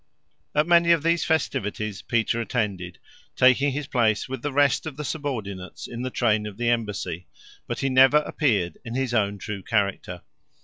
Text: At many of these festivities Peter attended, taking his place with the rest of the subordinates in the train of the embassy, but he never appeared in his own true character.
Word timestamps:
At 0.55 0.65
many 0.65 0.91
of 0.93 1.03
these 1.03 1.23
festivities 1.25 2.01
Peter 2.01 2.41
attended, 2.41 2.97
taking 3.35 3.71
his 3.71 3.85
place 3.85 4.27
with 4.27 4.41
the 4.41 4.51
rest 4.51 4.87
of 4.87 4.97
the 4.97 5.05
subordinates 5.05 5.85
in 5.87 6.01
the 6.01 6.09
train 6.09 6.47
of 6.47 6.57
the 6.57 6.69
embassy, 6.69 7.27
but 7.67 7.81
he 7.81 7.89
never 7.89 8.17
appeared 8.17 8.79
in 8.83 8.95
his 8.95 9.13
own 9.13 9.37
true 9.37 9.61
character. 9.61 10.23